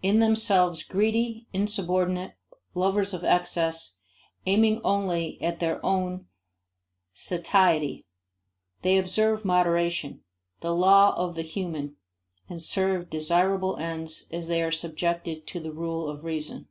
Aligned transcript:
In 0.00 0.20
themselves 0.20 0.84
greedy, 0.84 1.48
insubordinate, 1.52 2.34
lovers 2.72 3.12
of 3.12 3.24
excess, 3.24 3.96
aiming 4.46 4.80
only 4.84 5.42
at 5.42 5.58
their 5.58 5.84
own 5.84 6.28
satiety, 7.12 8.06
they 8.82 8.96
observe 8.96 9.44
moderation 9.44 10.22
the 10.60 10.72
law 10.72 11.16
of 11.16 11.34
the 11.34 11.42
mean 11.56 11.96
and 12.48 12.62
serve 12.62 13.10
desirable 13.10 13.76
ends 13.76 14.28
as 14.30 14.46
they 14.46 14.62
are 14.62 14.70
subjected 14.70 15.48
to 15.48 15.58
the 15.58 15.72
rule 15.72 16.08
of 16.08 16.22
reason. 16.22 16.68